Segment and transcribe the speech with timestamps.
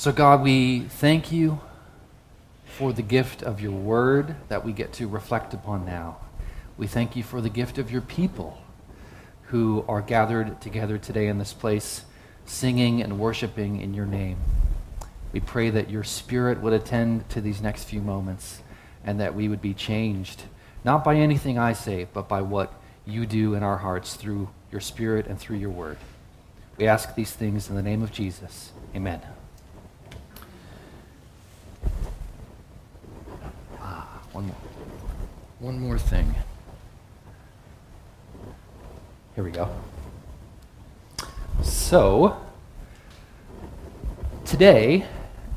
[0.00, 1.60] So, God, we thank you
[2.64, 6.16] for the gift of your word that we get to reflect upon now.
[6.78, 8.62] We thank you for the gift of your people
[9.48, 12.04] who are gathered together today in this place,
[12.46, 14.38] singing and worshiping in your name.
[15.34, 18.62] We pray that your spirit would attend to these next few moments
[19.04, 20.44] and that we would be changed,
[20.82, 22.72] not by anything I say, but by what
[23.04, 25.98] you do in our hearts through your spirit and through your word.
[26.78, 28.72] We ask these things in the name of Jesus.
[28.96, 29.20] Amen.
[34.40, 34.56] One more.
[35.58, 36.34] One more thing.
[39.34, 39.68] Here we go.
[41.62, 42.38] So,
[44.46, 45.04] today,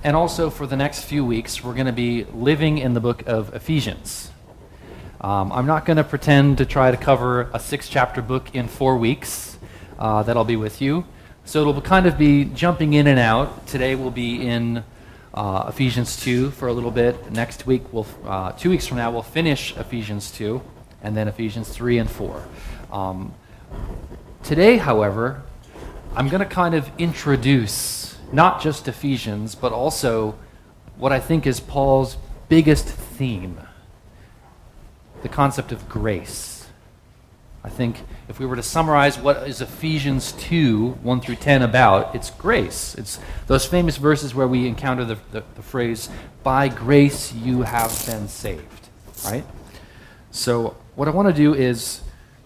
[0.03, 3.23] and also for the next few weeks, we're going to be living in the book
[3.25, 4.31] of Ephesians.
[5.21, 8.67] Um, I'm not going to pretend to try to cover a six chapter book in
[8.67, 9.57] four weeks
[9.97, 11.05] uh, that I'll be with you.
[11.45, 13.65] So it'll kind of be jumping in and out.
[13.65, 14.83] Today we'll be in
[15.33, 17.31] uh, Ephesians 2 for a little bit.
[17.31, 20.61] Next week, we'll, uh, two weeks from now, we'll finish Ephesians 2,
[21.01, 22.47] and then Ephesians 3 and 4.
[22.91, 23.33] Um,
[24.43, 25.41] Today, however,
[26.17, 30.35] I'm going to kind of introduce not just Ephesians, but also
[30.97, 32.17] what I think is Paul's
[32.49, 33.57] biggest theme
[35.21, 36.52] the concept of grace.
[37.63, 42.13] I think if we were to summarize what is Ephesians 2 1 through 10 about,
[42.13, 42.93] it's grace.
[42.95, 46.09] It's those famous verses where we encounter the, the, the phrase,
[46.43, 48.89] by grace you have been saved.
[49.23, 49.45] Right?
[50.31, 52.01] So, what I want to do is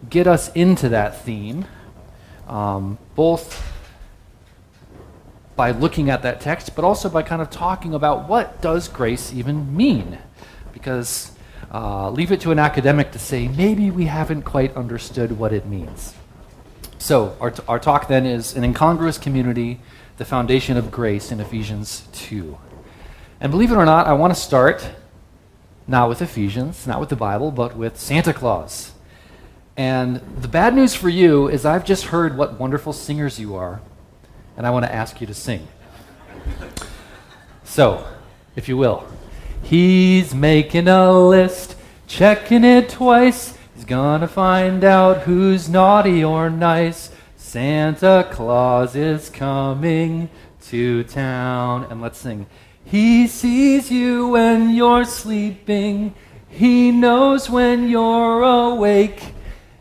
[0.09, 1.65] get us into that theme
[2.47, 3.73] um, both
[5.55, 9.33] by looking at that text, but also by kind of talking about what does grace
[9.33, 10.19] even mean?
[10.71, 11.31] Because
[11.73, 15.65] uh, leave it to an academic to say maybe we haven't quite understood what it
[15.65, 16.13] means.
[16.97, 19.79] So our, t- our talk then is an incongruous community,
[20.17, 22.57] the foundation of grace in Ephesians 2.
[23.39, 24.89] And believe it or not, I want to start
[25.87, 28.93] not with Ephesians, not with the Bible, but with Santa Claus.
[29.77, 33.79] And the bad news for you is I've just heard what wonderful singers you are,
[34.57, 35.67] and I want to ask you to sing.
[37.63, 38.05] So,
[38.55, 39.07] if you will,
[39.69, 41.75] he's making a list,
[42.07, 43.57] checking it twice.
[43.75, 47.11] He's gonna find out who's naughty or nice.
[47.35, 50.29] Santa Claus is coming
[50.67, 51.85] to town.
[51.89, 52.47] And let's sing.
[52.83, 56.13] He sees you when you're sleeping.
[56.49, 59.33] He knows when you're awake.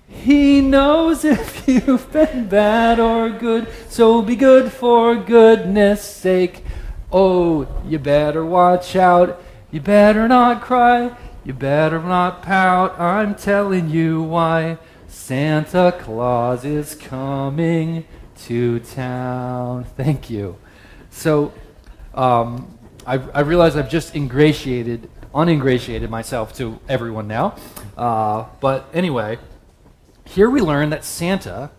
[0.08, 6.64] He knows if you've been bad or good, so be good for goodness sake.
[7.12, 9.41] Oh, you better watch out.
[9.71, 11.16] You better not cry.
[11.44, 12.99] You better not pout.
[12.99, 14.78] I'm telling you why.
[15.09, 18.05] Santa Claus is coming
[18.44, 19.84] to town.
[19.97, 20.56] Thank you.
[21.10, 21.53] So,
[22.15, 27.56] um, I, I realize I've just ingratiated, uningratiated myself to everyone now.
[27.97, 29.38] Uh, but anyway.
[30.26, 31.71] Here we learn that Santa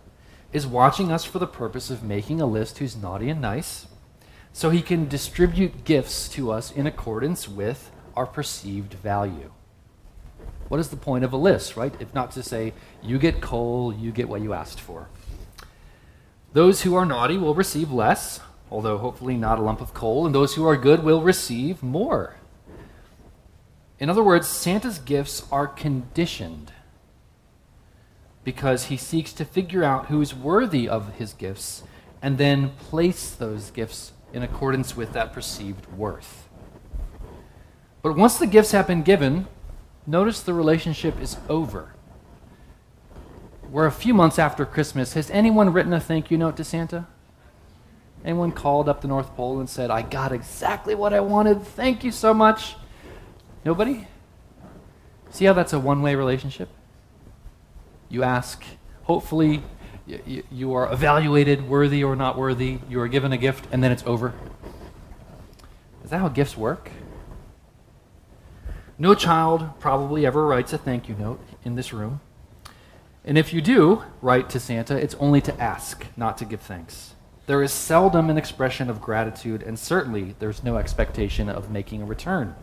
[0.54, 3.86] is watching us for the purpose of making a list who's naughty and nice,
[4.58, 9.52] so he can distribute gifts to us in accordance with our perceived value.
[10.66, 11.94] What is the point of a list, right?
[12.00, 15.06] If not to say, you get coal, you get what you asked for.
[16.54, 20.34] Those who are naughty will receive less, although hopefully not a lump of coal, and
[20.34, 22.34] those who are good will receive more.
[24.00, 26.72] In other words, Santa's gifts are conditioned
[28.42, 31.84] because he seeks to figure out who is worthy of his gifts
[32.20, 36.48] and then place those gifts in accordance with that perceived worth.
[38.02, 39.46] But once the gifts have been given,
[40.06, 41.94] notice the relationship is over.
[43.70, 45.12] We're a few months after Christmas.
[45.12, 47.06] Has anyone written a thank you note to Santa?
[48.24, 51.62] Anyone called up the North Pole and said, I got exactly what I wanted.
[51.62, 52.76] Thank you so much?
[53.64, 54.06] Nobody?
[55.30, 56.68] See how that's a one way relationship?
[58.08, 58.64] You ask,
[59.02, 59.62] hopefully,
[60.08, 62.78] you, you are evaluated worthy or not worthy.
[62.88, 64.32] You are given a gift, and then it's over.
[66.02, 66.90] Is that how gifts work?
[68.98, 72.20] No child probably ever writes a thank you note in this room.
[73.24, 77.14] And if you do write to Santa, it's only to ask, not to give thanks.
[77.46, 82.06] There is seldom an expression of gratitude, and certainly there's no expectation of making a
[82.06, 82.54] return.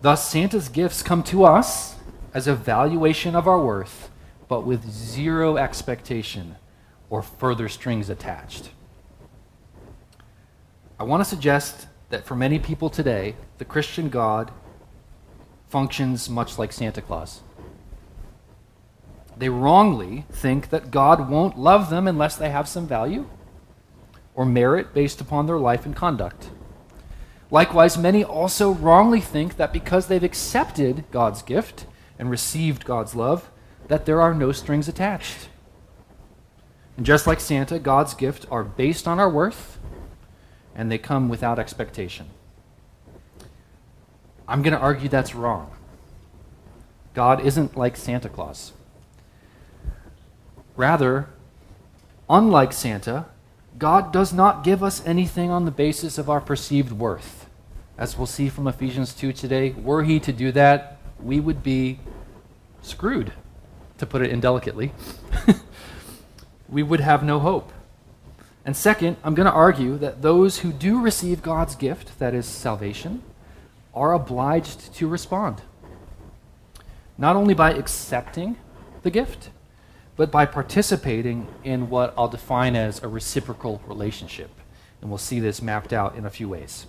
[0.00, 1.96] Thus, Santa's gifts come to us
[2.32, 4.10] as a valuation of our worth
[4.52, 6.56] but with zero expectation
[7.08, 8.68] or further strings attached.
[11.00, 14.50] I want to suggest that for many people today, the Christian God
[15.70, 17.40] functions much like Santa Claus.
[19.38, 23.24] They wrongly think that God won't love them unless they have some value.
[24.34, 26.50] or merit based upon their life and conduct.
[27.50, 31.86] Likewise, many also wrongly think that because they've accepted God's gift
[32.18, 33.50] and received God's love,
[33.88, 35.48] that there are no strings attached.
[36.96, 39.78] And just like Santa, God's gifts are based on our worth
[40.74, 42.26] and they come without expectation.
[44.48, 45.70] I'm going to argue that's wrong.
[47.14, 48.72] God isn't like Santa Claus.
[50.76, 51.28] Rather,
[52.28, 53.26] unlike Santa,
[53.78, 57.46] God does not give us anything on the basis of our perceived worth.
[57.98, 62.00] As we'll see from Ephesians 2 today, were he to do that, we would be
[62.80, 63.32] screwed,
[64.02, 64.92] to put it indelicately.
[66.68, 67.72] we would have no hope.
[68.64, 72.44] And second, I'm going to argue that those who do receive God's gift, that is
[72.44, 73.22] salvation,
[73.94, 75.62] are obliged to respond.
[77.16, 78.56] Not only by accepting
[79.04, 79.50] the gift,
[80.16, 84.50] but by participating in what I'll define as a reciprocal relationship.
[85.00, 86.86] And we'll see this mapped out in a few ways.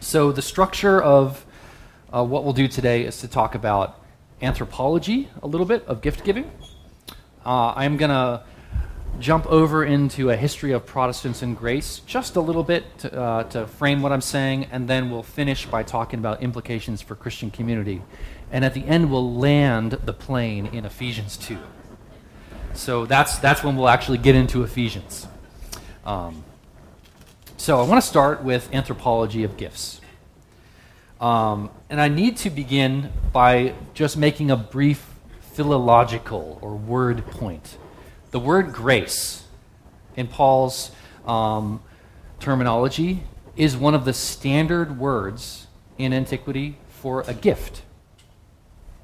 [0.00, 1.44] So, the structure of
[2.10, 4.01] uh, what we'll do today is to talk about
[4.42, 6.50] anthropology a little bit of gift giving.
[7.44, 8.44] Uh, I'm going to
[9.18, 13.44] jump over into a history of Protestants and grace just a little bit to, uh,
[13.44, 17.50] to, frame what I'm saying, and then we'll finish by talking about implications for Christian
[17.50, 18.02] community.
[18.50, 21.58] And at the end, we'll land the plane in Ephesians 2.
[22.74, 25.26] So that's, that's when we'll actually get into Ephesians.
[26.04, 26.44] Um,
[27.56, 30.01] so I want to start with anthropology of gifts.
[31.22, 35.08] Um, and I need to begin by just making a brief
[35.52, 37.78] philological or word point.
[38.32, 39.44] The word grace
[40.16, 40.90] in Paul's
[41.24, 41.80] um,
[42.40, 43.22] terminology
[43.56, 47.82] is one of the standard words in antiquity for a gift.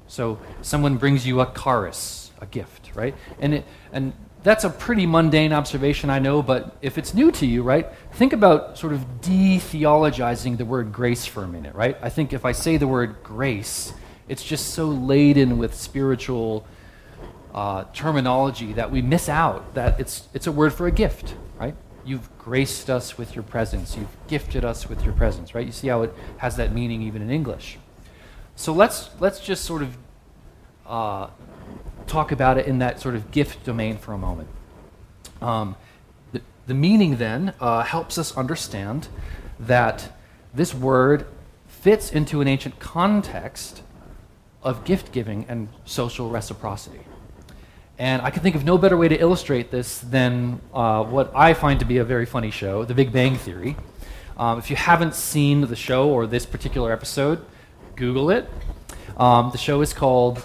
[0.07, 3.15] So someone brings you a charis, a gift, right?
[3.39, 7.45] And it, and that's a pretty mundane observation, I know, but if it's new to
[7.45, 11.97] you, right, think about sort of de theologizing the word grace for a minute, right?
[12.01, 13.93] I think if I say the word grace,
[14.29, 16.65] it's just so laden with spiritual
[17.53, 21.75] uh, terminology that we miss out that it's, it's a word for a gift, right?
[22.05, 23.97] You've graced us with your presence.
[23.97, 25.65] You've gifted us with your presence, right?
[25.65, 27.77] You see how it has that meaning even in English.
[28.55, 29.97] So let's, let's just sort of
[30.85, 31.27] uh,
[32.09, 34.49] talk about it in that sort of gift domain for a moment.
[35.41, 35.75] Um,
[36.33, 39.07] the, the, meaning then uh, helps us understand
[39.59, 40.17] that
[40.53, 41.25] this word
[41.67, 43.83] fits into an ancient context
[44.61, 46.99] of gift giving and social reciprocity.
[47.97, 51.53] And I can think of no better way to illustrate this than uh, what I
[51.53, 53.75] find to be a very funny show, The Big Bang Theory.
[54.37, 57.45] Um, if you haven't seen the show or this particular episode,
[57.97, 58.49] Google it.
[59.17, 60.41] Um, the show is called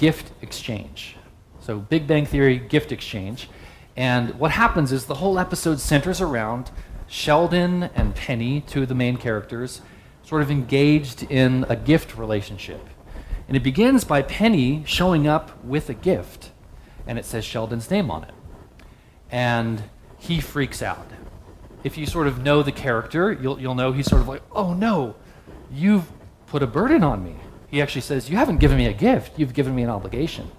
[0.00, 1.14] gift exchange.
[1.60, 3.50] So, Big Bang Theory, gift exchange.
[3.98, 6.70] And what happens is the whole episode centers around
[7.06, 9.82] Sheldon and Penny, two of the main characters,
[10.22, 12.88] sort of engaged in a gift relationship.
[13.46, 16.50] And it begins by Penny showing up with a gift,
[17.06, 18.34] and it says Sheldon's name on it.
[19.30, 19.82] And
[20.16, 21.10] he freaks out.
[21.84, 24.72] If you sort of know the character, you'll, you'll know he's sort of like, oh
[24.72, 25.14] no,
[25.70, 26.10] you've
[26.46, 27.36] put a burden on me.
[27.70, 30.50] He actually says, You haven't given me a gift, you've given me an obligation.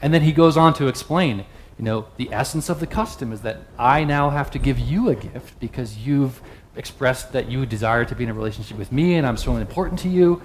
[0.00, 1.46] And then he goes on to explain,
[1.78, 5.08] you know, the essence of the custom is that I now have to give you
[5.08, 6.42] a gift because you've
[6.76, 10.00] expressed that you desire to be in a relationship with me and I'm so important
[10.00, 10.42] to you.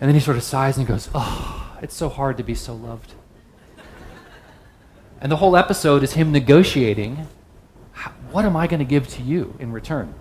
[0.00, 2.74] And then he sort of sighs and goes, Oh, it's so hard to be so
[2.74, 3.12] loved.
[5.20, 7.28] And the whole episode is him negotiating
[8.30, 10.14] what am I going to give to you in return?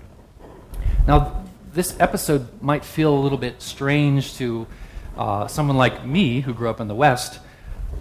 [1.08, 1.39] Now,
[1.74, 4.68] this episode might feel a little bit strange to
[5.18, 7.40] uh, someone like me who grew up in the West,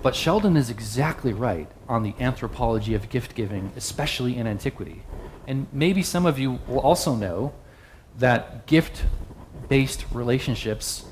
[0.03, 5.03] but Sheldon is exactly right on the anthropology of gift giving, especially in antiquity.
[5.47, 7.53] And maybe some of you will also know
[8.19, 9.05] that gift
[9.69, 11.05] based relationships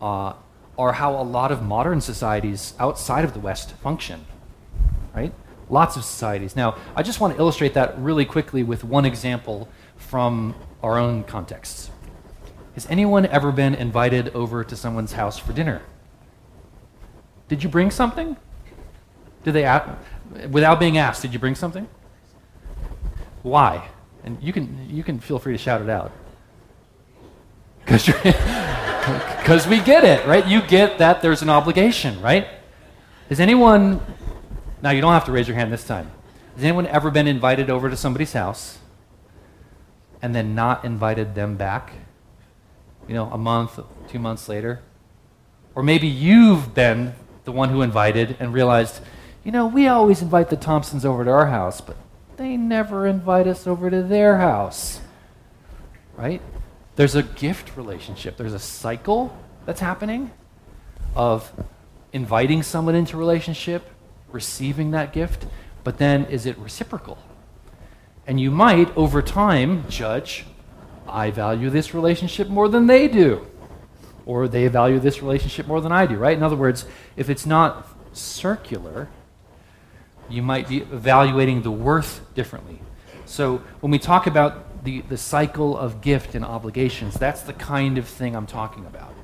[0.00, 0.34] uh,
[0.76, 4.26] are how a lot of modern societies outside of the West function,
[5.14, 5.32] right?
[5.70, 6.56] Lots of societies.
[6.56, 11.24] Now, I just want to illustrate that really quickly with one example from our own
[11.24, 11.90] contexts.
[12.74, 15.82] Has anyone ever been invited over to someone's house for dinner?
[17.48, 18.36] Did you bring something?
[19.44, 19.88] Did they ask,
[20.50, 21.86] without being asked, did you bring something?
[23.42, 23.88] Why?
[24.24, 26.10] And you can you can feel free to shout it out.
[27.84, 30.46] Because because we get it, right?
[30.46, 32.48] You get that there's an obligation, right?
[33.28, 34.00] Has anyone
[34.82, 36.10] now you don't have to raise your hand this time.
[36.56, 38.78] Has anyone ever been invited over to somebody's house
[40.22, 41.92] and then not invited them back?
[43.08, 44.80] You know, a month, two months later.
[45.74, 49.00] Or maybe you've been the one who invited and realized,
[49.44, 51.96] you know, we always invite the Thompsons over to our house, but
[52.36, 55.00] they never invite us over to their house.
[56.16, 56.40] Right?
[56.96, 60.30] There's a gift relationship, there's a cycle that's happening
[61.16, 61.52] of
[62.12, 63.90] inviting someone into relationship,
[64.30, 65.46] receiving that gift,
[65.82, 67.18] but then is it reciprocal?
[68.26, 70.46] And you might, over time, judge,
[71.14, 73.46] I value this relationship more than they do.
[74.26, 76.36] Or they value this relationship more than I do, right?
[76.36, 79.08] In other words, if it's not circular,
[80.28, 82.80] you might be evaluating the worth differently.
[83.26, 87.98] So when we talk about the, the cycle of gift and obligations, that's the kind
[87.98, 89.14] of thing I'm talking about.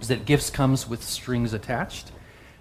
[0.00, 2.10] Is that gifts comes with strings attached,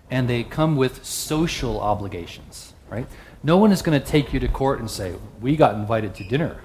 [0.10, 3.08] and they come with social obligations, right?
[3.44, 6.24] No one is going to take you to court and say, we got invited to
[6.24, 6.62] dinner,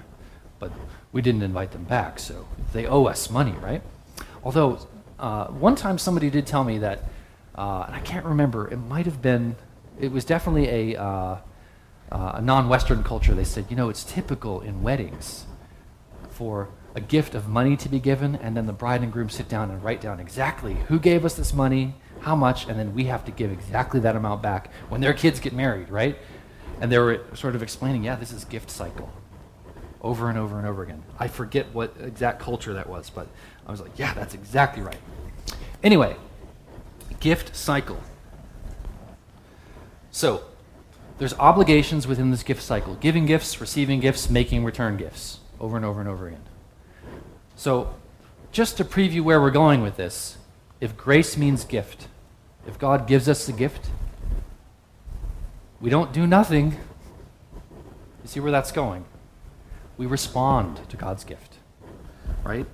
[1.11, 3.81] we didn't invite them back, so they owe us money, right?
[4.43, 4.79] Although,
[5.19, 7.03] uh, one time somebody did tell me that,
[7.55, 9.55] uh, and I can't remember, it might have been,
[9.99, 11.37] it was definitely a, uh,
[12.11, 13.33] uh a non Western culture.
[13.33, 15.45] They said, you know, it's typical in weddings
[16.29, 19.49] for a gift of money to be given, and then the bride and groom sit
[19.49, 23.05] down and write down exactly who gave us this money, how much, and then we
[23.05, 26.17] have to give exactly that amount back when their kids get married, right?
[26.79, 29.11] And they were sort of explaining, yeah, this is gift cycle
[30.01, 31.03] over and over and over again.
[31.19, 33.27] I forget what exact culture that was, but
[33.65, 34.99] I was like, yeah, that's exactly right.
[35.83, 36.15] Anyway,
[37.19, 37.99] gift cycle.
[40.11, 40.43] So,
[41.17, 45.85] there's obligations within this gift cycle giving gifts, receiving gifts, making return gifts over and
[45.85, 46.43] over and over again.
[47.55, 47.93] So,
[48.51, 50.37] just to preview where we're going with this,
[50.79, 52.07] if grace means gift,
[52.67, 53.89] if God gives us a gift,
[55.79, 56.71] we don't do nothing.
[58.23, 59.05] You see where that's going?
[59.97, 61.55] We respond to God's gift,
[62.43, 62.65] right?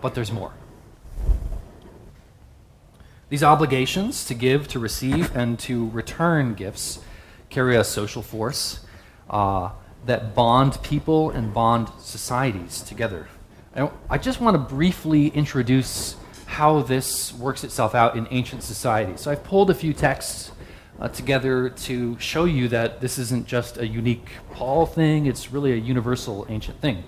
[0.00, 0.52] But there's more.
[3.30, 7.00] These obligations to give, to receive, and to return gifts
[7.50, 8.80] carry a social force
[9.28, 9.70] uh,
[10.06, 13.28] that bond people and bond societies together.
[13.74, 19.16] I, I just want to briefly introduce how this works itself out in ancient society.
[19.16, 20.50] So I've pulled a few texts
[21.00, 25.72] uh, together to show you that this isn't just a unique Paul thing, it's really
[25.72, 27.04] a universal ancient thing.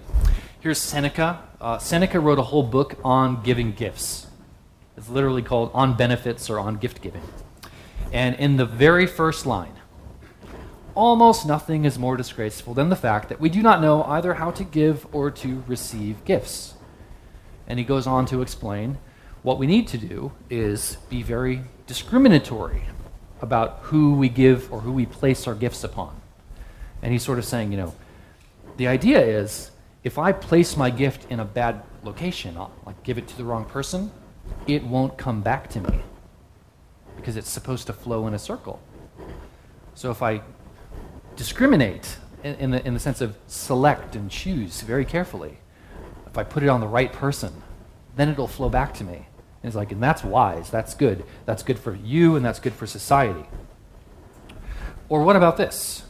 [0.61, 1.43] Here's Seneca.
[1.61, 4.27] Uh, Seneca wrote a whole book on giving gifts.
[4.97, 7.23] It's literally called On Benefits or On Gift Giving.
[8.13, 9.73] And in the very first line,
[10.95, 14.51] almost nothing is more disgraceful than the fact that we do not know either how
[14.51, 16.75] to give or to receive gifts.
[17.67, 18.99] And he goes on to explain
[19.43, 22.83] what we need to do is be very discriminatory
[23.43, 26.21] about who we give or who we place our gifts upon.
[27.03, 27.95] And he's sort of saying, you know,
[28.77, 29.71] the idea is
[30.05, 33.45] if I place my gift in a bad location, I'll, like give it to the
[33.45, 34.11] wrong person,
[34.67, 36.01] it won't come back to me
[37.17, 38.81] because it's supposed to flow in a circle.
[39.95, 40.41] So if I
[41.37, 45.59] discriminate in, in, the, in the sense of select and choose very carefully,
[46.27, 47.63] if I put it on the right person,
[48.17, 49.27] then it'll flow back to me.
[49.63, 50.71] And it's like, and that's wise.
[50.71, 51.25] That's good.
[51.45, 53.45] That's good for you, and that's good for society.
[55.09, 56.05] Or what about this?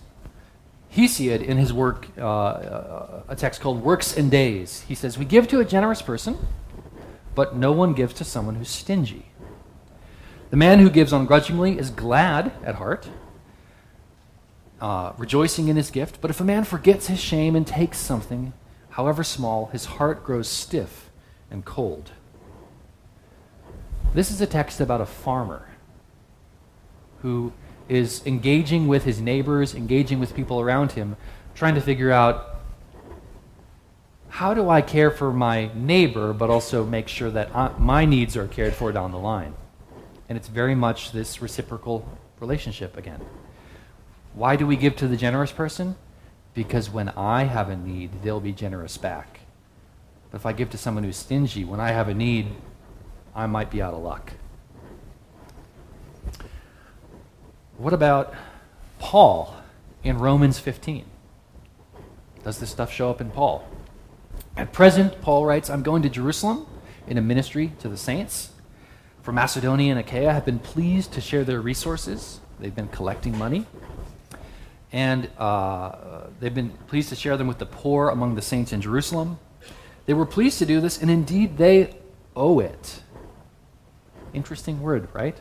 [0.94, 5.24] Hesiod, in his work, uh, uh, a text called Works and Days, he says, We
[5.24, 6.36] give to a generous person,
[7.34, 9.26] but no one gives to someone who's stingy.
[10.50, 13.08] The man who gives ungrudgingly is glad at heart,
[14.80, 16.20] uh, rejoicing in his gift.
[16.20, 18.52] But if a man forgets his shame and takes something,
[18.90, 21.10] however small, his heart grows stiff
[21.50, 22.10] and cold.
[24.12, 25.68] This is a text about a farmer
[27.22, 27.52] who
[27.88, 31.16] is engaging with his neighbors, engaging with people around him,
[31.54, 32.60] trying to figure out
[34.28, 38.36] how do I care for my neighbor, but also make sure that I, my needs
[38.36, 39.54] are cared for down the line.
[40.28, 42.08] And it's very much this reciprocal
[42.40, 43.20] relationship again.
[44.34, 45.96] Why do we give to the generous person?
[46.54, 49.40] Because when I have a need, they'll be generous back.
[50.30, 52.48] But if I give to someone who's stingy, when I have a need,
[53.34, 54.32] I might be out of luck.
[57.78, 58.34] What about
[58.98, 59.56] Paul
[60.02, 61.04] in Romans 15?
[62.44, 63.66] Does this stuff show up in Paul?
[64.56, 66.66] At present, Paul writes, I'm going to Jerusalem
[67.06, 68.50] in a ministry to the saints.
[69.22, 72.40] For Macedonia and Achaia have been pleased to share their resources.
[72.58, 73.66] They've been collecting money.
[74.92, 78.80] And uh, they've been pleased to share them with the poor among the saints in
[78.80, 79.38] Jerusalem.
[80.06, 81.96] They were pleased to do this, and indeed they
[82.34, 83.02] owe it
[84.32, 85.38] Interesting word, right?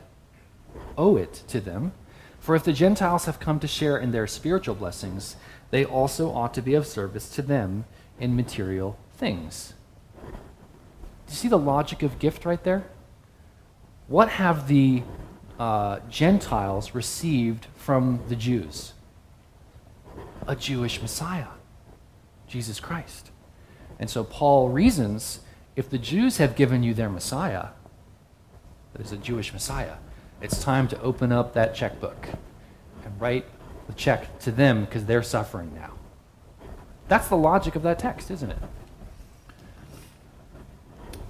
[0.97, 1.93] Owe it to them.
[2.39, 5.35] For if the Gentiles have come to share in their spiritual blessings,
[5.71, 7.85] they also ought to be of service to them
[8.19, 9.73] in material things.
[10.23, 12.85] Do you see the logic of gift right there?
[14.07, 15.03] What have the
[15.59, 18.93] uh, Gentiles received from the Jews?
[20.49, 21.47] a Jewish Messiah,
[22.47, 23.29] Jesus Christ.
[23.99, 25.41] And so Paul reasons
[25.75, 27.67] if the Jews have given you their Messiah,
[28.93, 29.95] there's a Jewish Messiah,
[30.41, 32.29] it's time to open up that checkbook
[33.03, 33.45] and write
[33.87, 35.93] the check to them because they're suffering now.
[37.07, 38.57] That's the logic of that text, isn't it?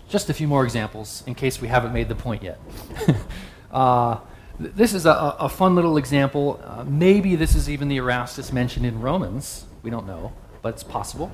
[0.10, 2.60] Just a few more examples in case we haven't made the point yet.
[3.72, 4.20] uh,
[4.60, 6.60] this is a, a, fun little example.
[6.64, 9.66] Uh, maybe this is even the Erastus mentioned in Romans.
[9.84, 11.32] We don't know, but it's possible.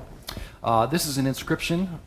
[0.62, 1.98] Uh, this is an inscription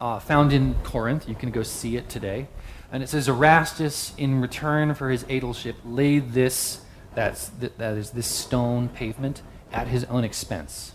[0.00, 1.28] uh, found in Corinth.
[1.28, 2.48] You can go see it today.
[2.90, 6.80] And it says, Erastus, in return for his aedileship, laid this,
[7.14, 9.42] that's, that is this stone pavement,
[9.72, 10.92] at his own expense.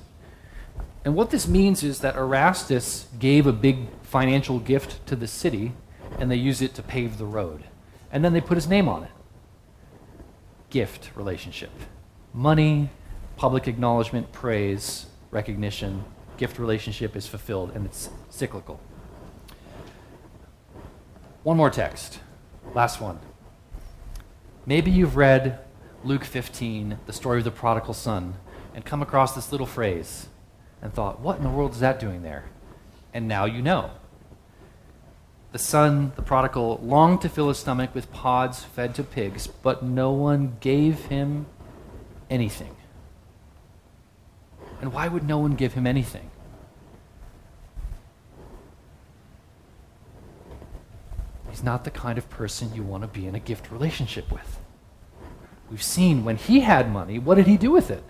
[1.06, 5.74] And what this means is that Erastus gave a big financial gift to the city,
[6.18, 7.64] and they used it to pave the road.
[8.12, 9.12] And then they put his name on it
[10.70, 11.70] gift relationship.
[12.34, 12.90] Money,
[13.38, 16.04] public acknowledgement, praise, recognition,
[16.38, 18.80] gift relationship is fulfilled, and it's cyclical.
[21.44, 22.22] One more text,
[22.74, 23.20] last one.
[24.66, 25.60] Maybe you've read
[26.06, 28.36] Luke 15, the story of the prodigal son,
[28.74, 30.28] and come across this little phrase
[30.82, 32.46] and thought, what in the world is that doing there?
[33.14, 33.92] And now you know.
[35.52, 39.84] The son, the prodigal, longed to fill his stomach with pods fed to pigs, but
[39.84, 41.46] no one gave him
[42.30, 42.78] anything.
[44.80, 46.32] And why would no one give him anything?
[51.54, 54.60] He's not the kind of person you want to be in a gift relationship with.
[55.70, 58.04] We've seen when he had money, what did he do with it?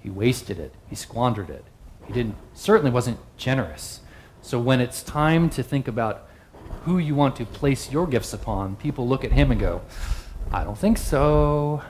[0.00, 1.64] He wasted it, he squandered it.
[2.08, 4.00] He didn't certainly wasn't generous.
[4.42, 6.28] So when it's time to think about
[6.82, 9.82] who you want to place your gifts upon, people look at him and go,
[10.50, 11.82] I don't think so.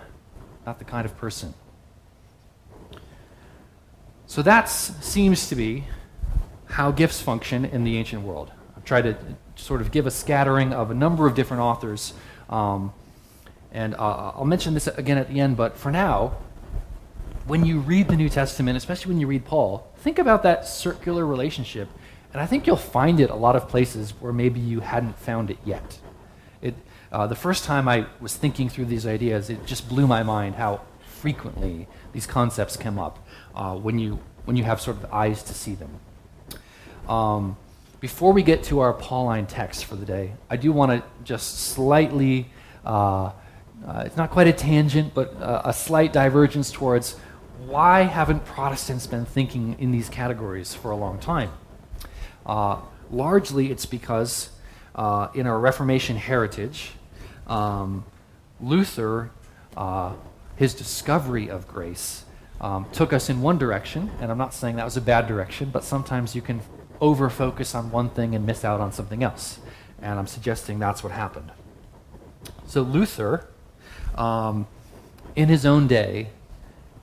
[0.67, 1.55] Not the kind of person.
[4.27, 5.85] So that seems to be
[6.67, 8.53] how gifts function in the ancient world.
[8.93, 9.17] I've to
[9.57, 12.13] sort of give a scattering of a number of different authors.
[12.49, 12.93] Um,
[13.73, 16.37] and uh, I'll mention this again at the end, but for now,
[17.47, 21.27] when you read the New Testament, especially when you read Paul, think about that circular
[21.27, 21.89] relationship
[22.37, 25.51] and I think you'll find it a lot of places where maybe you hadn't found
[25.51, 25.99] it yet.
[26.61, 26.75] It,
[27.11, 30.57] uh, the first time I was thinking through these ideas, it just blew my mind
[30.57, 35.43] how frequently these concepts come up uh, when, you, when you have sort of eyes
[35.45, 35.99] to see them.
[37.09, 37.57] Um,
[38.01, 41.59] before we get to our Pauline text for the day, I do want to just
[41.61, 42.51] slightly,
[42.85, 43.33] uh,
[43.87, 47.17] uh, it's not quite a tangent, but uh, a slight divergence towards
[47.67, 51.51] why haven't Protestants been thinking in these categories for a long time?
[52.45, 52.81] Uh,
[53.11, 54.51] largely, it's because
[54.95, 56.93] uh, in our Reformation heritage,
[57.47, 58.05] um,
[58.61, 59.31] Luther,
[59.77, 60.13] uh,
[60.57, 62.25] his discovery of grace,
[62.61, 65.71] um, took us in one direction, and I'm not saying that was a bad direction,
[65.71, 66.61] but sometimes you can
[67.01, 69.59] over focus on one thing and miss out on something else.
[70.01, 71.53] And I'm suggesting that's what happened.
[72.67, 73.49] So, Luther,
[74.15, 74.67] um,
[75.35, 76.29] in his own day,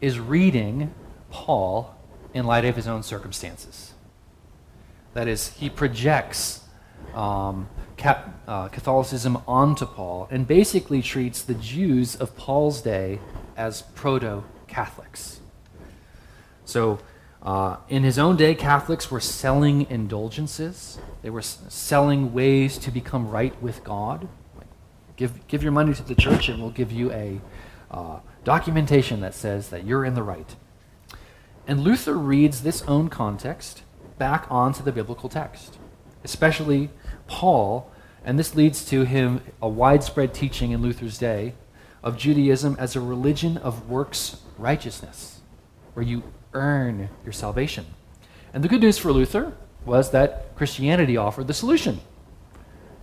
[0.01, 0.93] is reading
[1.31, 1.95] Paul
[2.33, 3.93] in light of his own circumstances.
[5.13, 6.61] That is, he projects
[7.13, 7.69] um,
[8.47, 13.19] uh, Catholicism onto Paul and basically treats the Jews of Paul's day
[13.55, 15.39] as proto Catholics.
[16.65, 16.99] So,
[17.43, 22.89] uh, in his own day, Catholics were selling indulgences, they were s- selling ways to
[22.89, 24.29] become right with God.
[24.57, 24.67] Like,
[25.17, 27.41] give, give your money to the church, and we'll give you a
[27.91, 30.55] uh, documentation that says that you're in the right.
[31.67, 33.83] And Luther reads this own context
[34.17, 35.77] back onto the biblical text,
[36.23, 36.91] especially
[37.27, 37.91] Paul,
[38.23, 41.55] and this leads to him a widespread teaching in Luther's day
[42.01, 45.41] of Judaism as a religion of works righteousness,
[45.93, 47.85] where you earn your salvation.
[48.53, 49.53] And the good news for Luther
[49.85, 51.99] was that Christianity offered the solution.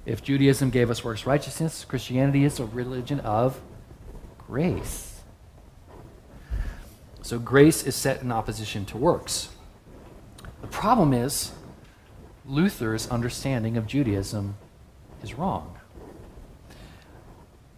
[0.06, 3.60] If Judaism gave us works righteousness, Christianity is a religion of
[4.38, 5.20] grace.
[7.22, 9.50] So grace is set in opposition to works.
[10.62, 11.52] The problem is,
[12.46, 14.56] Luther's understanding of Judaism
[15.22, 15.76] is wrong.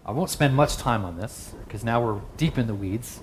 [0.04, 3.20] I won't spend much time on this because now we're deep in the weeds.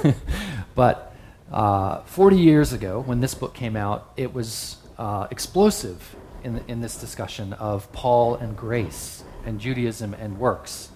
[0.74, 1.11] but
[1.52, 6.80] uh, 40 years ago, when this book came out, it was uh, explosive in, in
[6.80, 10.90] this discussion of Paul and grace and Judaism and works.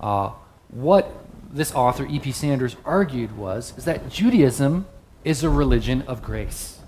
[0.00, 0.30] Uh,
[0.68, 1.12] what
[1.52, 2.32] this author, E.P.
[2.32, 4.86] Sanders, argued was is that Judaism
[5.24, 6.80] is a religion of grace.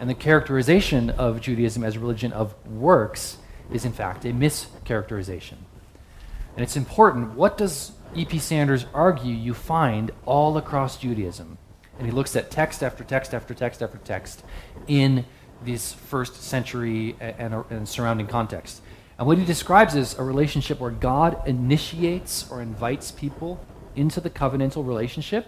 [0.00, 3.38] And the characterization of Judaism as a religion of works
[3.72, 5.56] is, in fact, a mischaracterization.
[6.56, 7.34] And it's important.
[7.34, 8.38] What does E.P.
[8.38, 11.58] Sanders argue you find all across Judaism?
[11.98, 14.44] And he looks at text after text after text after text
[14.86, 15.24] in
[15.64, 18.82] this first century and, and, surrounding context.
[19.18, 24.28] And what he describes is a relationship where God initiates or invites people into the
[24.28, 25.46] covenantal relationship,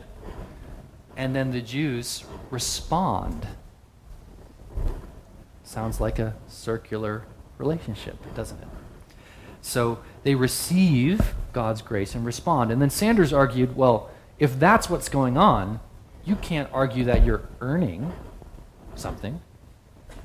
[1.17, 3.47] and then the Jews respond.
[5.63, 7.25] Sounds like a circular
[7.59, 8.69] relationship, doesn't it?
[9.61, 12.71] So they receive God's grace and respond.
[12.71, 14.09] And then Sanders argued well,
[14.39, 15.81] if that's what's going on,
[16.29, 18.13] you can't argue that you're earning
[18.95, 19.41] something.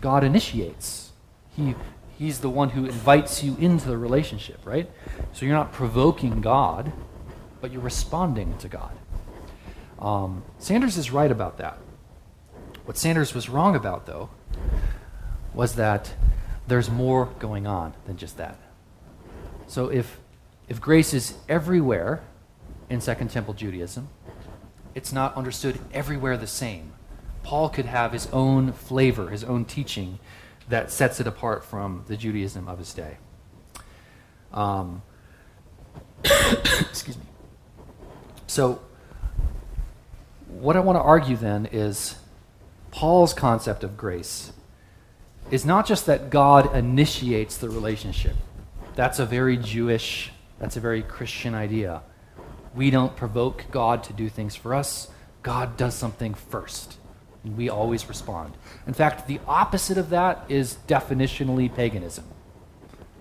[0.02, 1.14] God initiates.
[1.56, 1.76] He,
[2.20, 4.92] he's the one who invites you into the relationship, right?
[5.32, 6.92] So you're not provoking God,
[7.62, 8.92] but you're responding to God.
[9.98, 11.78] Um, Sanders is right about that.
[12.84, 14.30] What Sanders was wrong about, though,
[15.54, 16.14] was that
[16.68, 18.60] there's more going on than just that.
[19.68, 20.20] So if,
[20.68, 22.22] if grace is everywhere
[22.90, 24.10] in Second Temple Judaism,
[24.96, 26.94] it's not understood everywhere the same.
[27.44, 30.20] Paul could have his own flavor, his own teaching
[30.70, 33.18] that sets it apart from the Judaism of his day.
[34.54, 35.02] Um,
[36.24, 37.24] excuse me.
[38.48, 38.82] So,
[40.48, 42.16] what I want to argue then is
[42.92, 44.54] Paul's concept of grace
[45.52, 48.36] is not just that God initiates the relationship.
[48.96, 52.04] That's a very Jewish, that's a very Christian idea.
[52.76, 55.10] We don't provoke God to do things for us.
[55.44, 56.98] God does something first,
[57.44, 58.54] and we always respond.
[58.88, 62.26] In fact, the opposite of that is definitionally paganism.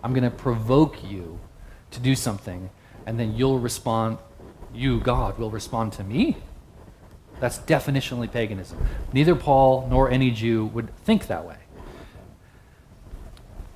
[0.02, 1.38] I'm going to provoke you
[1.90, 2.70] to do something,
[3.06, 4.18] and then you'll respond,
[4.72, 6.36] you, God, will respond to me.
[7.40, 8.78] That's definitionally paganism.
[9.12, 11.56] Neither Paul nor any Jew would think that way.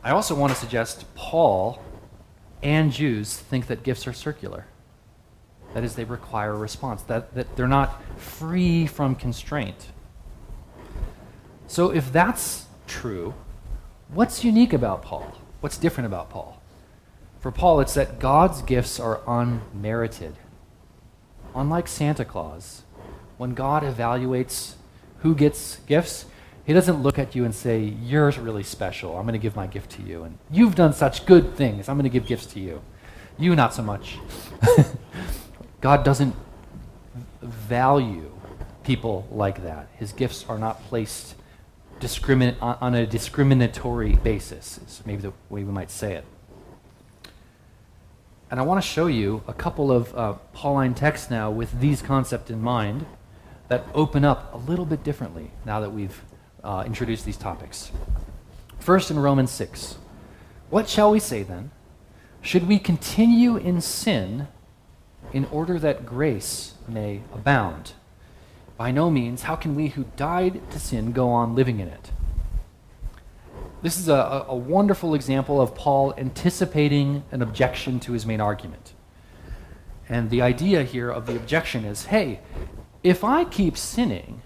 [0.04, 1.82] I also want to suggest Paul
[2.62, 4.66] and Jews think that gifts are circular.
[5.76, 9.88] That is, they require a response, that, that they're not free from constraint.
[11.66, 13.34] So, if that's true,
[14.08, 15.34] what's unique about Paul?
[15.60, 16.62] What's different about Paul?
[17.40, 20.36] For Paul, it's that God's gifts are unmerited.
[21.54, 22.84] Unlike Santa Claus,
[23.36, 24.76] when God evaluates
[25.18, 26.24] who gets gifts,
[26.64, 29.18] he doesn't look at you and say, You're really special.
[29.18, 30.22] I'm going to give my gift to you.
[30.22, 31.90] And you've done such good things.
[31.90, 32.80] I'm going to give gifts to you.
[33.36, 34.16] You, not so much.
[35.80, 36.34] God doesn't
[37.42, 38.30] value
[38.84, 39.88] people like that.
[39.94, 41.34] His gifts are not placed
[42.00, 46.24] discrimin- on a discriminatory basis, is maybe the way we might say it.
[48.50, 52.00] And I want to show you a couple of uh, Pauline texts now with these
[52.00, 53.04] concepts in mind
[53.68, 56.22] that open up a little bit differently now that we've
[56.62, 57.90] uh, introduce these topics.
[58.78, 59.98] First, in Romans 6.
[60.70, 61.70] What shall we say then?
[62.40, 64.48] Should we continue in sin
[65.32, 67.92] in order that grace may abound?
[68.76, 69.42] By no means.
[69.42, 72.10] How can we who died to sin go on living in it?
[73.82, 78.94] This is a, a wonderful example of Paul anticipating an objection to his main argument.
[80.08, 82.40] And the idea here of the objection is hey,
[83.02, 84.42] if I keep sinning,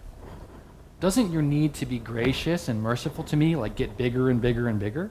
[0.98, 4.68] doesn't your need to be gracious and merciful to me like get bigger and bigger
[4.68, 5.10] and bigger?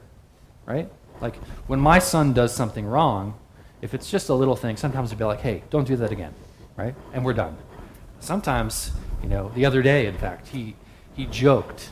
[0.65, 0.91] Right?
[1.21, 3.38] Like when my son does something wrong,
[3.81, 6.33] if it's just a little thing, sometimes I'd be like, hey, don't do that again.
[6.75, 6.95] Right?
[7.13, 7.57] And we're done.
[8.19, 8.91] Sometimes,
[9.23, 10.75] you know, the other day, in fact, he,
[11.13, 11.89] he joked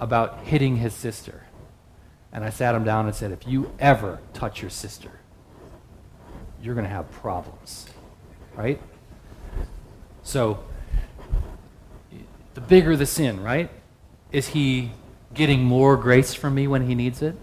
[0.00, 1.44] about hitting his sister.
[2.32, 5.10] And I sat him down and said, if you ever touch your sister,
[6.62, 7.86] you're going to have problems.
[8.54, 8.80] Right?
[10.22, 10.62] So,
[12.54, 13.70] the bigger the sin, right?
[14.32, 14.90] Is he
[15.32, 17.36] getting more grace from me when he needs it?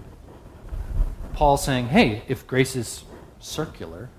[1.34, 3.04] Paul saying, hey, if grace is
[3.46, 4.10] circular,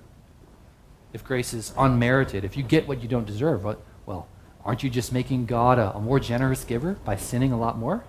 [1.12, 3.64] if grace is unmerited, if you get what you don't deserve,
[4.06, 4.28] well,
[4.64, 8.04] aren't you just making God a, a more generous giver by sinning a lot more?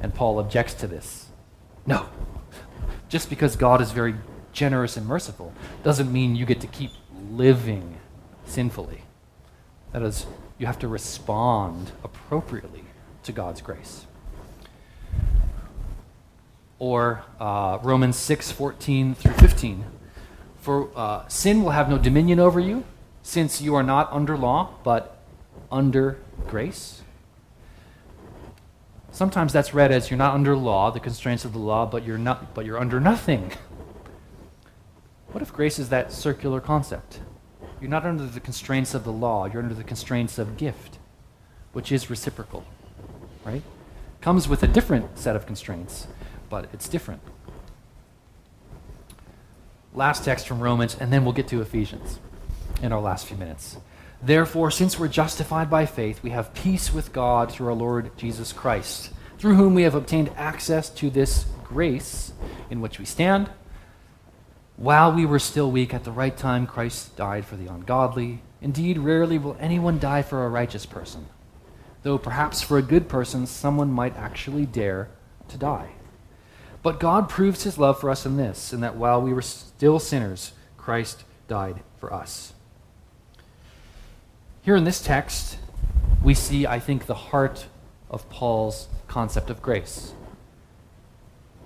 [0.00, 1.26] And Paul objects to this.
[1.86, 2.08] No.
[3.08, 4.14] Just because God is very
[4.52, 5.52] generous and merciful
[5.82, 6.92] doesn't mean you get to keep
[7.30, 7.98] living
[8.44, 9.02] sinfully.
[9.92, 10.26] That is,
[10.58, 12.84] you have to respond appropriately
[13.24, 14.06] to God's grace.
[16.78, 19.84] Or uh, Romans 6 14 through 15.
[20.70, 22.84] For uh, sin will have no dominion over you,
[23.24, 25.18] since you are not under law, but
[25.68, 27.02] under grace.
[29.10, 32.18] Sometimes that's read as you're not under law, the constraints of the law, but you're
[32.18, 33.50] not but you're under nothing.
[35.32, 37.18] What if grace is that circular concept?
[37.80, 41.00] You're not under the constraints of the law, you're under the constraints of gift,
[41.72, 42.64] which is reciprocal,
[43.44, 43.64] right?
[44.20, 46.06] Comes with a different set of constraints,
[46.48, 47.22] but it's different.
[49.92, 52.20] Last text from Romans, and then we'll get to Ephesians
[52.80, 53.76] in our last few minutes.
[54.22, 58.52] Therefore, since we're justified by faith, we have peace with God through our Lord Jesus
[58.52, 62.32] Christ, through whom we have obtained access to this grace
[62.68, 63.50] in which we stand.
[64.76, 68.42] While we were still weak, at the right time, Christ died for the ungodly.
[68.60, 71.26] Indeed, rarely will anyone die for a righteous person,
[72.02, 75.08] though perhaps for a good person, someone might actually dare
[75.48, 75.90] to die.
[76.82, 79.98] But God proves his love for us in this, in that while we were still
[79.98, 82.54] sinners, Christ died for us.
[84.62, 85.58] Here in this text,
[86.22, 87.66] we see, I think, the heart
[88.10, 90.14] of Paul's concept of grace.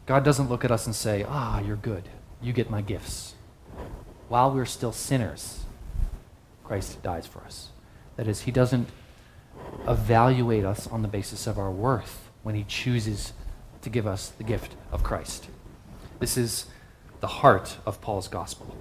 [0.06, 2.08] God doesn't look at us and say, Ah, you're good.
[2.42, 3.34] You get my gifts.
[4.28, 5.64] While we're still sinners,
[6.64, 7.70] Christ dies for us.
[8.16, 8.88] That is, he doesn't
[9.88, 13.32] evaluate us on the basis of our worth when he chooses
[13.84, 15.46] to give us the gift of Christ.
[16.18, 16.66] This is
[17.20, 18.76] the heart of Paul's gospel.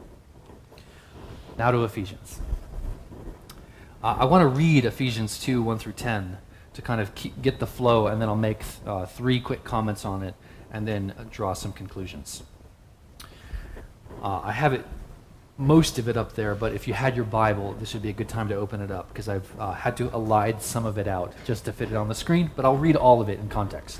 [1.58, 2.40] Now to Ephesians.
[4.04, 6.38] Uh, I want to read Ephesians 2 1 through 10
[6.74, 10.06] to kind of keep, get the flow, and then I'll make uh, three quick comments
[10.06, 10.36] on it
[10.72, 12.44] and then draw some conclusions.
[14.22, 14.86] Uh, I have it,
[15.58, 18.14] most of it up there, but if you had your Bible, this would be a
[18.14, 21.08] good time to open it up because I've uh, had to elide some of it
[21.08, 23.50] out just to fit it on the screen, but I'll read all of it in
[23.50, 24.00] context.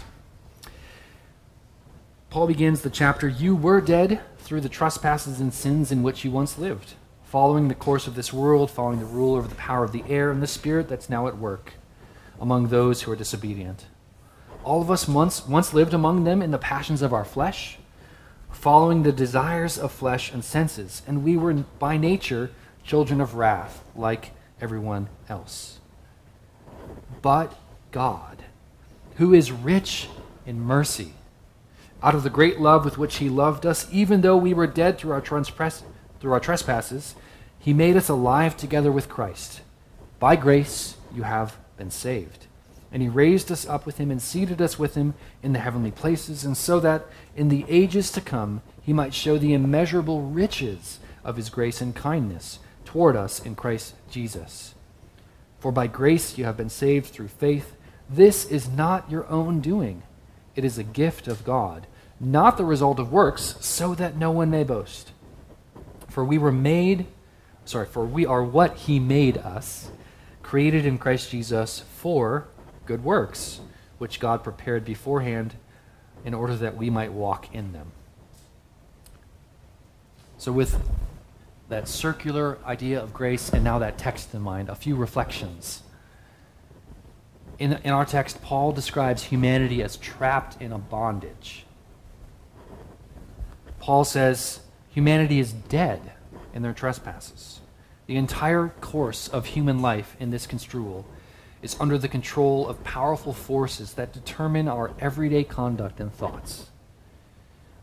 [2.34, 6.32] Paul begins the chapter You were dead through the trespasses and sins in which you
[6.32, 9.92] once lived following the course of this world, following the rule over the power of
[9.92, 11.74] the air and the spirit that's now at work
[12.42, 13.86] among those who are disobedient.
[14.64, 17.78] All of us once, once lived among them in the passions of our flesh,
[18.50, 22.50] following the desires of flesh and senses, and we were by nature
[22.84, 25.78] children of wrath, like everyone else.
[27.22, 27.56] But
[27.92, 28.44] God,
[29.18, 30.10] who is rich
[30.48, 31.14] in mercy,
[32.04, 34.98] out of the great love with which He loved us, even though we were dead
[34.98, 37.16] through our, through our trespasses,
[37.64, 39.62] he made us alive together with Christ.
[40.20, 42.48] By grace, you have been saved.
[42.92, 45.90] And he raised us up with him and seated us with him in the heavenly
[45.90, 47.06] places, and so that
[47.38, 51.96] in the ages to come he might show the immeasurable riches of his grace and
[51.96, 54.76] kindness toward us in Christ Jesus.
[55.58, 57.78] For by grace you have been saved through faith.
[58.10, 60.04] This is not your own doing,
[60.54, 61.88] it is a gift of God,
[62.24, 65.12] not the result of works, so that no one may boast.
[66.10, 67.08] For we were made
[67.66, 69.90] sorry, for we are what he made us,
[70.42, 72.48] created in Christ Jesus for
[72.86, 73.62] good works,
[73.98, 75.56] which God prepared beforehand
[76.26, 77.92] in order that we might walk in them.
[80.38, 80.80] So, with
[81.70, 85.82] that circular idea of grace and now that text in mind, a few reflections.
[87.58, 91.66] In, in our text, Paul describes humanity as trapped in a bondage.
[93.84, 96.14] Paul says humanity is dead
[96.54, 97.60] in their trespasses.
[98.08, 101.06] The entire course of human life in this construal
[101.62, 106.68] is under the control of powerful forces that determine our everyday conduct and thoughts.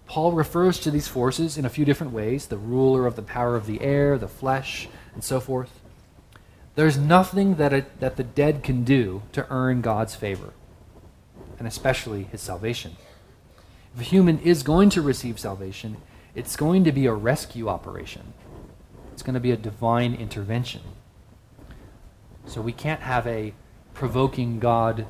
[0.06, 3.54] Paul refers to these forces in a few different ways the ruler of the power
[3.54, 5.82] of the air, the flesh, and so forth.
[6.76, 10.54] There's nothing that, a, that the dead can do to earn God's favor,
[11.58, 12.96] and especially his salvation.
[13.94, 15.96] If a human is going to receive salvation,
[16.34, 18.32] it's going to be a rescue operation.
[19.12, 20.82] It's going to be a divine intervention.
[22.46, 23.52] So we can't have a
[23.94, 25.06] provoking God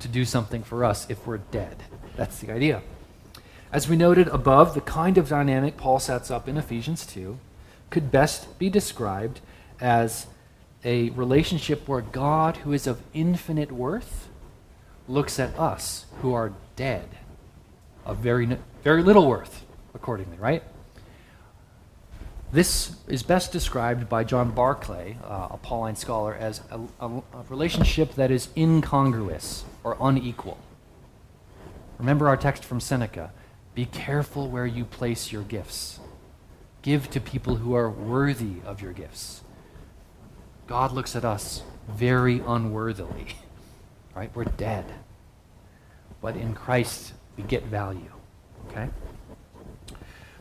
[0.00, 1.84] to do something for us if we're dead.
[2.16, 2.82] That's the idea.
[3.72, 7.38] As we noted above, the kind of dynamic Paul sets up in Ephesians 2
[7.90, 9.40] could best be described
[9.80, 10.26] as
[10.84, 14.28] a relationship where God, who is of infinite worth,
[15.08, 17.08] looks at us who are dead,
[18.04, 19.64] of very, very little worth,
[19.94, 20.62] accordingly, right?
[22.52, 27.22] This is best described by John Barclay, uh, a Pauline scholar, as a, a, a
[27.48, 30.58] relationship that is incongruous or unequal.
[31.98, 33.32] Remember our text from Seneca
[33.74, 35.98] be careful where you place your gifts.
[36.82, 39.42] Give to people who are worthy of your gifts.
[40.66, 43.34] God looks at us very unworthily,
[44.14, 44.30] right?
[44.34, 44.84] We're dead.
[46.20, 48.12] But in Christ, we get value,
[48.68, 48.88] okay?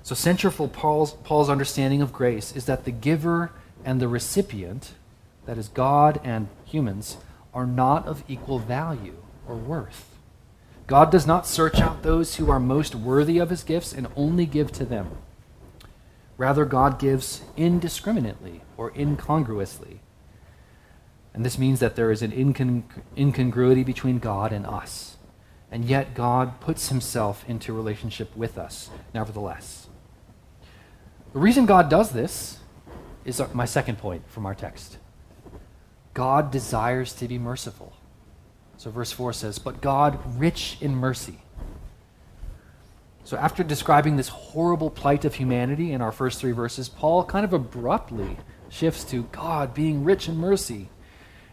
[0.04, 3.52] So, central Paul's, Paul's understanding of grace is that the giver
[3.86, 4.94] and the recipient,
[5.46, 7.18] that is, God and humans,
[7.54, 9.16] are not of equal value
[9.48, 10.10] or worth.
[10.88, 14.46] God does not search out those who are most worthy of his gifts and only
[14.46, 15.12] give to them.
[16.38, 20.02] Rather, God gives indiscriminately or incongruously.
[21.34, 22.84] And this means that there is an incong-
[23.18, 25.18] incongruity between God and us.
[25.74, 29.88] And yet, God puts himself into relationship with us, nevertheless.
[31.34, 32.60] The reason God does this
[33.26, 35.00] is my second point from our text.
[36.14, 37.92] God desires to be merciful.
[38.78, 41.40] So, verse 4 says, But God, rich in mercy.
[43.24, 47.44] So, after describing this horrible plight of humanity in our first three verses, Paul kind
[47.44, 48.38] of abruptly
[48.70, 50.90] shifts to God being rich in mercy.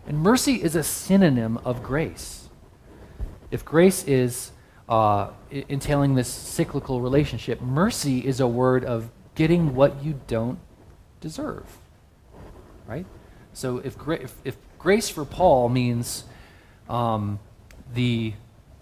[0.06, 2.39] And mercy is a synonym of grace.
[3.50, 4.52] If grace is
[4.88, 10.58] uh, entailing this cyclical relationship, mercy is a word of getting what you don't
[11.20, 11.64] deserve.
[12.86, 13.06] Right?
[13.52, 16.24] So if, gra- if, if grace for Paul means
[16.88, 17.38] um,
[17.94, 18.34] the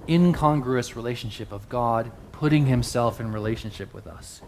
[0.08, 4.40] incongruous relationship of God putting himself in relationship with us,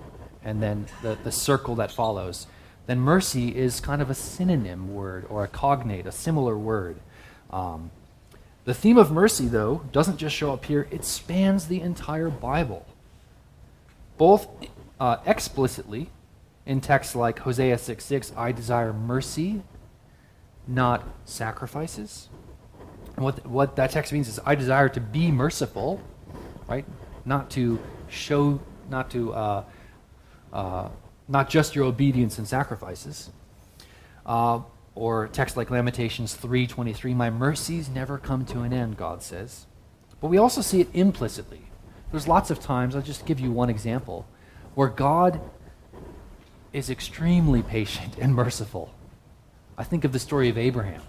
[0.42, 2.46] and then the, the circle that follows,
[2.86, 6.98] then mercy is kind of a synonym word or a cognate, a similar word.
[7.50, 7.90] Um,
[8.64, 12.86] the theme of mercy, though, doesn't just show up here, it spans the entire Bible.
[14.18, 14.48] Both
[14.98, 16.10] uh, explicitly
[16.66, 19.62] in texts like Hosea 6 6, I desire mercy,
[20.68, 22.28] not sacrifices.
[23.16, 26.00] And what, what that text means is, I desire to be merciful,
[26.68, 26.84] right?
[27.24, 29.64] Not to show, not to, uh,
[30.52, 30.88] uh,
[31.28, 33.30] not just your obedience and sacrifices.
[34.94, 39.66] Or text like Lamentations 3:23, "My mercies never come to an end," God says.
[40.20, 41.70] But we also see it implicitly.
[42.10, 44.26] There's lots of times, I'll just give you one example,
[44.74, 45.40] where God
[46.72, 48.92] is extremely patient and merciful.
[49.78, 51.02] I think of the story of Abraham.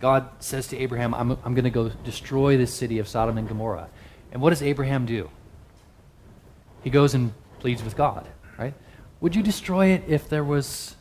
[0.00, 3.48] God says to Abraham, I'm, I'm going to go destroy the city of Sodom and
[3.48, 3.88] Gomorrah.
[4.30, 5.30] And what does Abraham do?
[6.82, 8.26] He goes and pleads with God,
[8.58, 8.74] right?
[9.20, 10.94] Would you destroy it if there was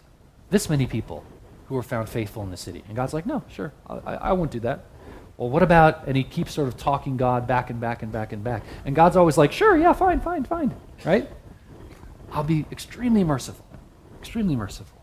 [0.49, 1.23] this many people
[1.67, 2.83] who were found faithful in the city?
[2.87, 4.85] And God's like, no, sure, I, I won't do that.
[5.37, 8.33] Well, what about, and he keeps sort of talking God back and back and back
[8.33, 8.63] and back.
[8.85, 10.73] And God's always like, sure, yeah, fine, fine, fine,
[11.05, 11.29] right?
[12.31, 13.65] I'll be extremely merciful,
[14.19, 15.01] extremely merciful.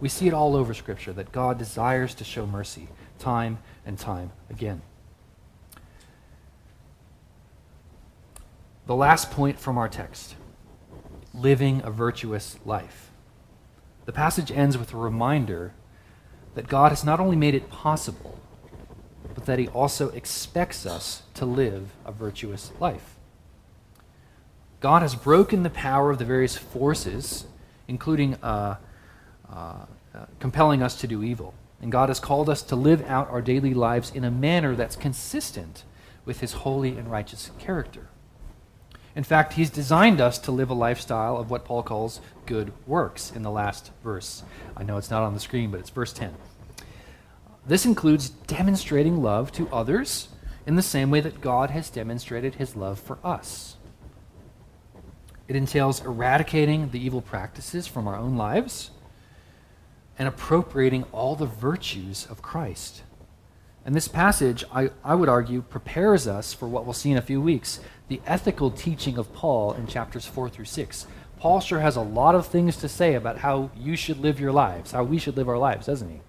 [0.00, 4.32] We see it all over Scripture that God desires to show mercy time and time
[4.50, 4.82] again.
[8.86, 10.36] The last point from our text
[11.32, 13.10] living a virtuous life.
[14.04, 15.74] The passage ends with a reminder
[16.56, 18.40] that God has not only made it possible,
[19.34, 23.14] but that He also expects us to live a virtuous life.
[24.80, 27.44] God has broken the power of the various forces,
[27.86, 28.76] including uh,
[29.52, 31.52] uh, uh, compelling us to do evil.
[31.82, 34.96] And God has called us to live out our daily lives in a manner that's
[34.96, 35.84] consistent
[36.24, 38.08] with His holy and righteous character.
[39.16, 43.32] In fact, He's designed us to live a lifestyle of what Paul calls good works
[43.34, 44.44] in the last verse.
[44.76, 46.34] I know it's not on the screen, but it's verse 10.
[47.66, 50.28] This includes demonstrating love to others
[50.66, 53.76] in the same way that God has demonstrated His love for us.
[55.48, 58.90] It entails eradicating the evil practices from our own lives
[60.18, 63.02] and appropriating all the virtues of Christ.
[63.86, 67.22] And this passage, I, I would argue, prepares us for what we'll see in a
[67.22, 71.06] few weeks the ethical teaching of Paul in chapters 4 through 6.
[71.38, 74.52] Paul sure has a lot of things to say about how you should live your
[74.52, 76.20] lives, how we should live our lives, doesn't he?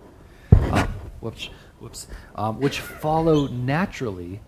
[0.56, 0.88] Um,
[1.22, 2.08] whoops, whoops.
[2.36, 4.42] Um, which follow naturally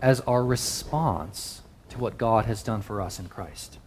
[0.00, 3.78] as our response to what God has done for us in Christ.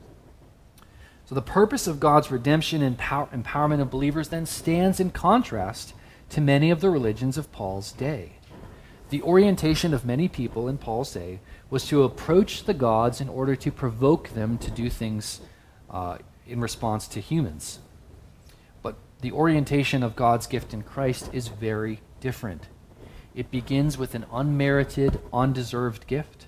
[1.26, 5.94] So the purpose of God's redemption and empower- empowerment of believers then stands in contrast
[6.30, 8.34] to many of the religions of Paul's day.
[9.10, 13.56] The orientation of many people in Paul's day was to approach the gods in order
[13.56, 15.42] to provoke them to do things
[15.90, 17.80] uh, in response to humans.
[18.82, 22.68] But the orientation of God's gift in Christ is very different.
[23.36, 26.48] It begins with an unmerited, undeserved gift,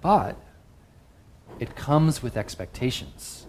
[0.00, 0.36] but
[1.58, 3.46] it comes with expectations.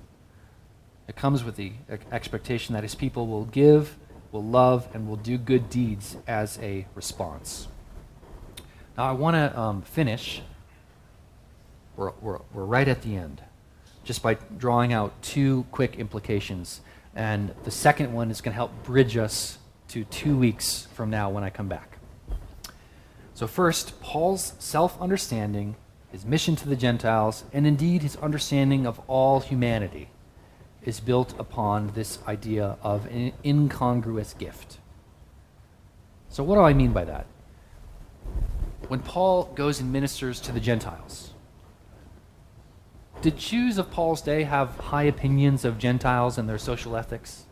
[1.07, 1.73] It comes with the
[2.11, 3.97] expectation that his people will give,
[4.31, 7.67] will love, and will do good deeds as a response.
[8.97, 10.41] Now, I want to um, finish,
[11.97, 13.41] we're, we're, we're right at the end,
[14.03, 16.79] just by drawing out two quick implications.
[17.15, 19.57] And the second one is going to help bridge us
[19.89, 21.97] to two weeks from now when I come back.
[23.33, 25.75] So, first, Paul's self understanding,
[26.11, 30.09] his mission to the Gentiles, and indeed his understanding of all humanity
[30.83, 34.77] is built upon this idea of an incongruous gift.
[36.29, 37.25] So, what do I mean by that?
[38.87, 41.33] When Paul goes and ministers to the Gentiles,
[43.21, 47.45] did Jews of Paul's day have high opinions of Gentiles and their social ethics?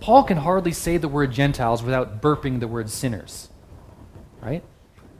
[0.00, 3.48] Paul can hardly say the word Gentiles without burping the word sinners.
[4.40, 4.62] Right?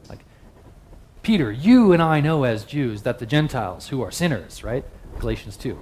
[0.09, 0.23] Like,
[1.21, 4.85] Peter, you and I know as Jews that the Gentiles who are sinners, right?
[5.19, 5.81] Galatians 2.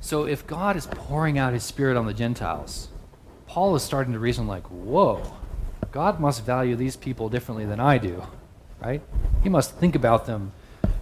[0.00, 2.88] So if God is pouring out his Spirit on the Gentiles,
[3.46, 5.36] Paul is starting to reason like, whoa,
[5.90, 8.24] God must value these people differently than I do,
[8.82, 9.02] right?
[9.42, 10.52] He must think about them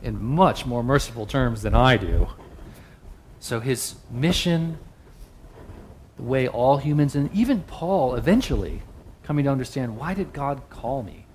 [0.03, 2.28] in much more merciful terms than I do.
[3.38, 4.78] So his mission,
[6.16, 8.82] the way all humans, and even Paul eventually
[9.22, 11.26] coming to understand why did God call me?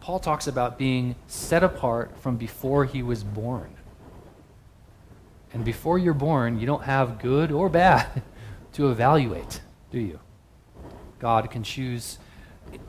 [0.00, 3.74] Paul talks about being set apart from before he was born.
[5.52, 8.22] And before you're born, you don't have good or bad
[8.74, 9.60] to evaluate,
[9.90, 10.18] do you?
[11.20, 12.18] God can choose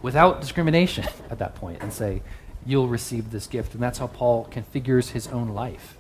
[0.02, 2.22] without discrimination at that point and say,
[2.66, 3.74] You'll receive this gift.
[3.74, 5.98] And that's how Paul configures his own life.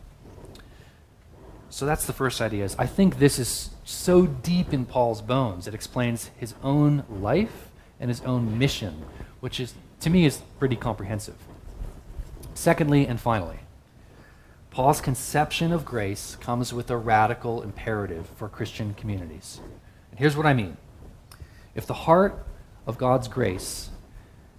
[1.69, 2.63] So that's the first idea.
[2.63, 5.67] Is I think this is so deep in Paul's bones.
[5.67, 9.03] It explains his own life and his own mission,
[9.39, 11.35] which is to me is pretty comprehensive.
[12.53, 13.59] Secondly and finally,
[14.71, 19.59] Paul's conception of grace comes with a radical imperative for Christian communities.
[20.11, 20.77] And here's what I mean.
[21.75, 22.45] If the heart
[22.87, 23.89] of God's grace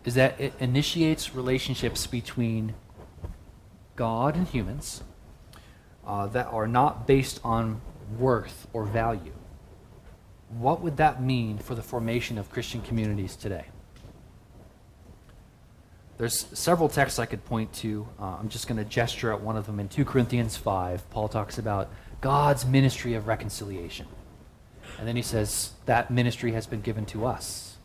[0.06, 2.74] is that it initiates relationships between
[3.96, 5.02] God and humans
[6.06, 7.80] uh, that are not based on
[8.18, 9.32] worth or value,
[10.48, 13.66] what would that mean for the formation of Christian communities today?
[16.18, 18.08] There's several texts I could point to.
[18.18, 19.80] Uh, I'm just going to gesture at one of them.
[19.80, 21.90] In 2 Corinthians 5, Paul talks about
[22.20, 24.06] God's ministry of reconciliation.
[24.98, 27.75] And then he says that ministry has been given to us.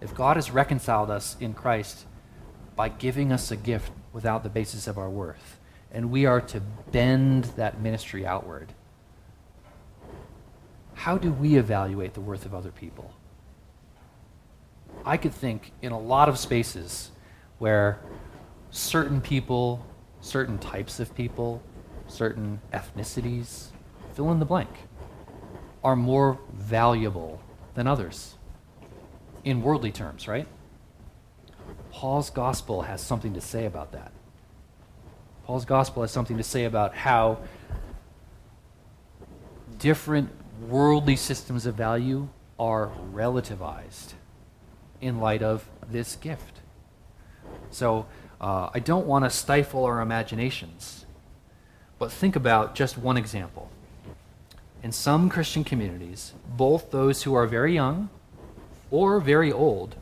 [0.00, 2.04] If God has reconciled us in Christ
[2.74, 5.58] by giving us a gift without the basis of our worth,
[5.90, 6.60] and we are to
[6.92, 8.72] bend that ministry outward,
[10.94, 13.14] how do we evaluate the worth of other people?
[15.04, 17.10] I could think in a lot of spaces
[17.58, 17.98] where
[18.70, 19.84] certain people,
[20.20, 21.62] certain types of people,
[22.08, 23.68] certain ethnicities,
[24.14, 24.70] fill in the blank,
[25.82, 27.40] are more valuable
[27.74, 28.36] than others
[29.46, 30.48] in worldly terms, right?
[31.92, 34.10] Paul's gospel has something to say about that.
[35.44, 37.38] Paul's gospel has something to say about how
[39.78, 40.30] different
[40.68, 42.28] worldly systems of value
[42.58, 44.14] are relativized
[45.00, 46.60] in light of this gift.
[47.70, 48.06] So
[48.40, 51.06] uh, I don't want to stifle our imaginations,
[52.00, 53.70] but think about just one example.
[54.82, 58.10] In some Christian communities, both those who are very young
[58.90, 59.96] or very old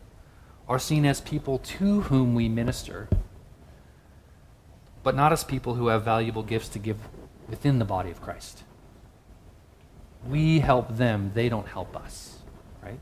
[0.68, 3.08] are seen as people to whom we minister,
[5.02, 6.96] but not as people who have valuable gifts to give
[7.48, 8.62] within the body of Christ.
[10.26, 12.38] We help them, they don't help us,
[12.82, 12.98] right?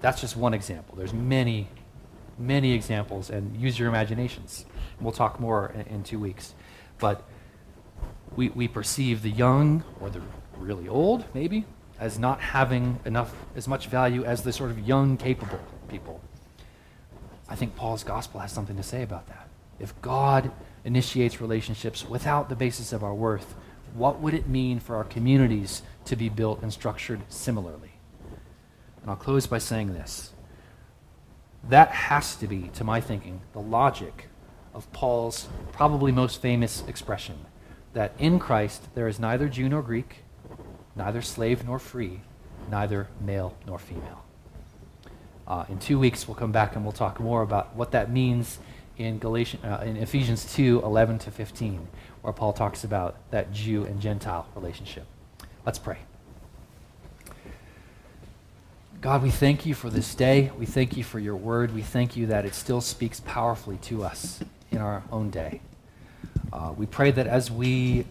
[0.00, 0.96] That's just one example.
[0.96, 1.68] There's many,
[2.38, 4.66] many examples, and use your imaginations.
[5.00, 6.54] We'll talk more in, in two weeks.
[6.98, 7.26] But
[8.36, 10.20] we, we perceive the young or the
[10.58, 11.64] really old, maybe,
[11.98, 16.20] as not having enough, as much value as the sort of young, capable people.
[17.48, 19.48] I think Paul's gospel has something to say about that.
[19.78, 20.50] If God
[20.84, 23.54] initiates relationships without the basis of our worth,
[23.94, 27.92] what would it mean for our communities to be built and structured similarly?
[29.02, 30.32] And I'll close by saying this.
[31.68, 34.28] That has to be, to my thinking, the logic
[34.74, 37.46] of Paul's probably most famous expression
[37.92, 40.23] that in Christ there is neither Jew nor Greek,
[40.96, 42.20] neither slave nor free,
[42.70, 44.24] neither male nor female.
[45.46, 48.58] Uh, in two weeks, we'll come back and we'll talk more about what that means
[48.96, 51.86] in, Galatians, uh, in Ephesians 2 11 to 15,
[52.22, 55.04] where Paul talks about that Jew and Gentile relationship.
[55.66, 55.98] Let's pray.
[59.00, 60.50] God, we thank you for this day.
[60.58, 61.74] We thank you for your word.
[61.74, 64.40] We thank you that it still speaks powerfully to us
[64.70, 65.60] in our own day.
[66.50, 68.06] Uh, we pray that as we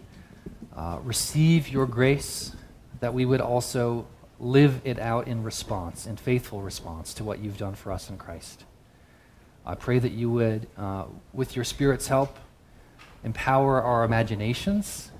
[0.76, 2.54] uh, receive your grace,
[3.00, 4.06] that we would also
[4.40, 8.16] live it out in response, in faithful response to what you've done for us in
[8.16, 8.64] Christ.
[9.64, 12.36] I pray that you would, uh, with your Spirit's help,
[13.22, 15.10] empower our imaginations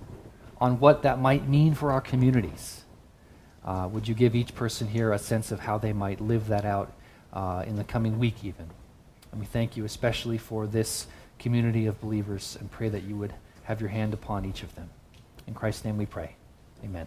[0.60, 2.84] on what that might mean for our communities
[3.64, 6.64] uh, would you give each person here a sense of how they might live that
[6.64, 6.92] out
[7.32, 8.66] uh, in the coming week, even?
[9.32, 11.06] And we thank you especially for this
[11.38, 13.32] community of believers and pray that you would
[13.64, 14.90] have your hand upon each of them.
[15.46, 16.36] In Christ's name we pray.
[16.84, 17.06] Amen.